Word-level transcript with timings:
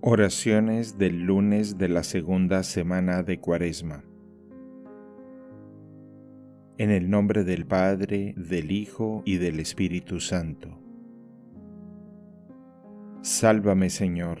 Oraciones 0.00 0.96
del 0.96 1.24
lunes 1.24 1.76
de 1.76 1.88
la 1.88 2.04
segunda 2.04 2.62
semana 2.62 3.24
de 3.24 3.40
Cuaresma. 3.40 4.04
En 6.78 6.92
el 6.92 7.10
nombre 7.10 7.42
del 7.42 7.66
Padre, 7.66 8.32
del 8.36 8.70
Hijo 8.70 9.22
y 9.24 9.38
del 9.38 9.58
Espíritu 9.58 10.20
Santo. 10.20 10.78
Sálvame, 13.22 13.90
Señor, 13.90 14.38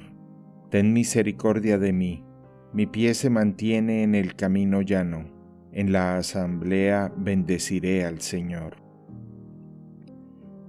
ten 0.70 0.92
misericordia 0.92 1.76
de 1.76 1.92
mí. 1.92 2.24
Mi 2.72 2.86
pie 2.86 3.14
se 3.14 3.28
mantiene 3.28 4.04
en 4.04 4.14
el 4.14 4.36
camino 4.36 4.80
llano. 4.80 5.28
En 5.72 5.90
la 5.90 6.18
asamblea 6.18 7.12
bendeciré 7.16 8.04
al 8.04 8.20
Señor. 8.20 8.76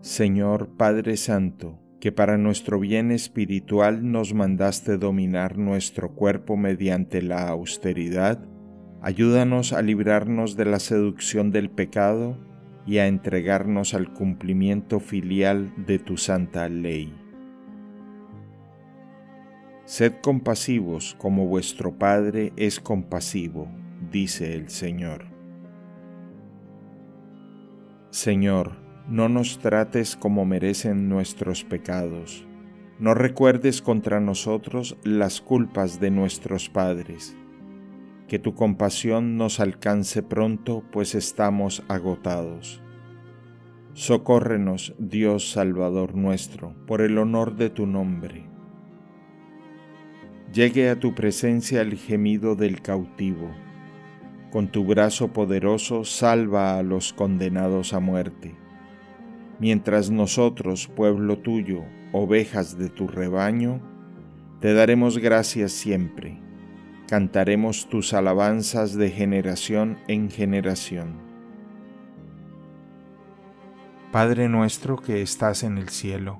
Señor 0.01 0.75
Padre 0.77 1.15
Santo, 1.15 1.79
que 1.99 2.11
para 2.11 2.37
nuestro 2.37 2.79
bien 2.79 3.11
espiritual 3.11 4.09
nos 4.09 4.33
mandaste 4.33 4.97
dominar 4.97 5.57
nuestro 5.57 6.15
cuerpo 6.15 6.55
mediante 6.55 7.21
la 7.21 7.49
austeridad, 7.49 8.39
ayúdanos 9.01 9.73
a 9.73 9.81
librarnos 9.81 10.55
de 10.55 10.65
la 10.65 10.79
seducción 10.79 11.51
del 11.51 11.69
pecado 11.69 12.37
y 12.85 12.99
a 12.99 13.07
entregarnos 13.07 13.93
al 13.93 14.13
cumplimiento 14.13 14.99
filial 14.99 15.73
de 15.85 15.99
tu 15.99 16.17
santa 16.17 16.69
ley. 16.69 17.13
Sed 19.85 20.13
compasivos 20.21 21.15
como 21.17 21.47
vuestro 21.47 21.97
Padre 21.97 22.53
es 22.55 22.79
compasivo, 22.79 23.67
dice 24.11 24.53
el 24.53 24.69
Señor. 24.69 25.25
Señor, 28.11 28.88
no 29.09 29.27
nos 29.27 29.57
trates 29.57 30.15
como 30.15 30.45
merecen 30.45 31.09
nuestros 31.09 31.63
pecados. 31.63 32.45
No 32.99 33.15
recuerdes 33.15 33.81
contra 33.81 34.19
nosotros 34.19 34.97
las 35.03 35.41
culpas 35.41 35.99
de 35.99 36.11
nuestros 36.11 36.69
padres. 36.69 37.35
Que 38.27 38.37
tu 38.37 38.53
compasión 38.53 39.35
nos 39.35 39.59
alcance 39.59 40.21
pronto, 40.21 40.83
pues 40.91 41.15
estamos 41.15 41.81
agotados. 41.87 42.83
Socórrenos, 43.93 44.93
Dios 44.99 45.49
Salvador 45.49 46.13
nuestro, 46.13 46.75
por 46.85 47.01
el 47.01 47.17
honor 47.17 47.55
de 47.55 47.71
tu 47.71 47.87
nombre. 47.87 48.45
Llegue 50.53 50.87
a 50.89 50.99
tu 50.99 51.15
presencia 51.15 51.81
el 51.81 51.97
gemido 51.97 52.55
del 52.55 52.83
cautivo. 52.83 53.49
Con 54.51 54.71
tu 54.71 54.85
brazo 54.85 55.33
poderoso 55.33 56.03
salva 56.03 56.77
a 56.77 56.83
los 56.83 57.11
condenados 57.11 57.93
a 57.93 57.99
muerte 57.99 58.55
mientras 59.59 60.09
nosotros, 60.09 60.87
pueblo 60.87 61.37
tuyo, 61.39 61.83
ovejas 62.13 62.77
de 62.77 62.89
tu 62.89 63.07
rebaño, 63.07 63.81
te 64.59 64.73
daremos 64.73 65.17
gracias 65.17 65.71
siempre, 65.71 66.39
cantaremos 67.07 67.87
tus 67.89 68.13
alabanzas 68.13 68.95
de 68.95 69.09
generación 69.09 69.99
en 70.07 70.29
generación. 70.29 71.29
Padre 74.11 74.49
nuestro 74.49 74.97
que 74.97 75.21
estás 75.21 75.63
en 75.63 75.77
el 75.77 75.89
cielo, 75.89 76.39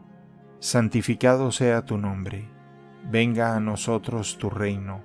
santificado 0.60 1.52
sea 1.52 1.86
tu 1.86 1.98
nombre, 1.98 2.50
venga 3.12 3.56
a 3.56 3.60
nosotros 3.60 4.38
tu 4.38 4.50
reino, 4.50 5.04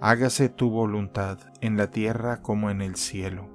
hágase 0.00 0.48
tu 0.48 0.70
voluntad 0.70 1.38
en 1.60 1.76
la 1.76 1.90
tierra 1.90 2.40
como 2.40 2.70
en 2.70 2.82
el 2.82 2.94
cielo. 2.94 3.48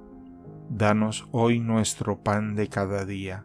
Danos 0.68 1.26
hoy 1.30 1.60
nuestro 1.60 2.22
pan 2.22 2.54
de 2.54 2.68
cada 2.68 3.04
día 3.04 3.44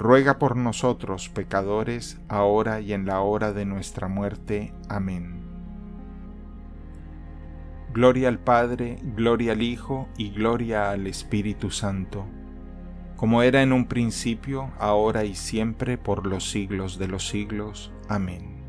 ruega 0.00 0.38
por 0.38 0.56
nosotros 0.56 1.28
pecadores, 1.28 2.18
ahora 2.26 2.80
y 2.80 2.94
en 2.94 3.04
la 3.04 3.20
hora 3.20 3.52
de 3.52 3.66
nuestra 3.66 4.08
muerte. 4.08 4.72
Amén. 4.88 5.42
Gloria 7.92 8.28
al 8.28 8.38
Padre, 8.38 8.98
gloria 9.14 9.52
al 9.52 9.60
Hijo 9.60 10.08
y 10.16 10.30
gloria 10.30 10.90
al 10.90 11.06
Espíritu 11.06 11.70
Santo, 11.70 12.24
como 13.16 13.42
era 13.42 13.60
en 13.60 13.74
un 13.74 13.88
principio, 13.88 14.70
ahora 14.78 15.24
y 15.24 15.34
siempre, 15.34 15.98
por 15.98 16.26
los 16.26 16.50
siglos 16.50 16.98
de 16.98 17.06
los 17.06 17.28
siglos. 17.28 17.92
Amén. 18.08 18.62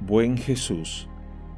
Buen 0.00 0.36
Jesús, 0.36 1.08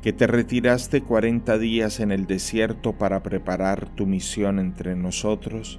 que 0.02 0.12
te 0.12 0.26
retiraste 0.26 1.00
cuarenta 1.00 1.58
días 1.58 2.00
en 2.00 2.10
el 2.10 2.26
desierto 2.26 2.92
para 2.92 3.22
preparar 3.22 3.88
tu 3.94 4.04
misión 4.04 4.58
entre 4.58 4.96
nosotros, 4.96 5.78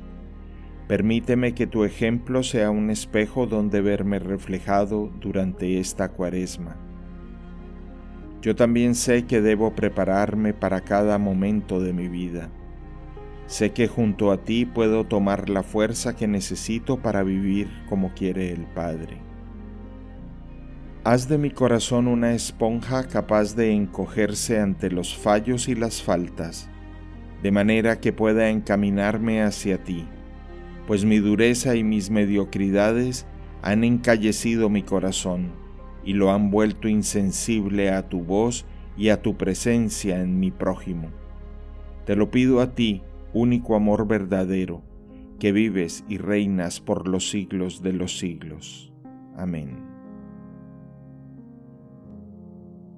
permíteme 0.88 1.54
que 1.54 1.68
tu 1.68 1.84
ejemplo 1.84 2.42
sea 2.42 2.72
un 2.72 2.90
espejo 2.90 3.48
donde 3.48 3.82
verme 3.82 4.20
reflejado 4.20 5.12
durante 5.20 5.78
esta 5.78 6.08
cuaresma. 6.08 6.78
Yo 8.42 8.56
también 8.56 8.96
sé 8.96 9.26
que 9.26 9.42
debo 9.42 9.76
prepararme 9.76 10.54
para 10.54 10.82
cada 10.82 11.18
momento 11.18 11.82
de 11.82 11.92
mi 11.92 12.08
vida. 12.08 12.50
Sé 13.46 13.72
que 13.72 13.90
junto 13.90 14.32
a 14.32 14.42
ti 14.44 14.66
puedo 14.66 15.04
tomar 15.04 15.50
la 15.50 15.64
fuerza 15.64 16.16
que 16.16 16.28
necesito 16.28 17.02
para 17.02 17.24
vivir 17.24 17.70
como 17.90 18.14
quiere 18.14 18.52
el 18.52 18.66
Padre. 18.68 19.33
Haz 21.06 21.28
de 21.28 21.38
mi 21.38 21.52
corazón 21.52 22.08
una 22.08 22.34
esponja 22.34 23.10
capaz 23.10 23.58
de 23.58 23.74
encogerse 23.74 24.62
ante 24.62 24.90
los 24.90 25.18
fallos 25.18 25.68
y 25.68 25.76
las 25.76 26.02
faltas, 26.02 26.70
de 27.42 27.52
manera 27.52 28.00
que 28.00 28.14
pueda 28.14 28.50
encaminarme 28.50 29.42
hacia 29.42 29.84
ti, 29.84 30.06
pues 30.88 31.04
mi 31.04 31.18
dureza 31.18 31.76
y 31.76 31.84
mis 31.84 32.10
mediocridades 32.10 33.26
han 33.62 33.84
encallecido 33.84 34.70
mi 34.70 34.82
corazón 34.82 35.52
y 36.06 36.14
lo 36.14 36.32
han 36.32 36.52
vuelto 36.52 36.88
insensible 36.88 37.92
a 37.92 38.08
tu 38.08 38.24
voz 38.24 38.66
y 38.96 39.10
a 39.10 39.22
tu 39.22 39.36
presencia 39.36 40.22
en 40.22 40.40
mi 40.40 40.52
prójimo. 40.52 41.10
Te 42.06 42.16
lo 42.16 42.32
pido 42.32 42.62
a 42.62 42.76
ti, 42.76 43.02
único 43.34 43.76
amor 43.76 44.08
verdadero, 44.08 44.82
que 45.38 45.52
vives 45.52 46.06
y 46.08 46.18
reinas 46.18 46.80
por 46.80 47.10
los 47.10 47.30
siglos 47.30 47.82
de 47.82 47.92
los 47.92 48.18
siglos. 48.18 48.94
Amén. 49.36 49.93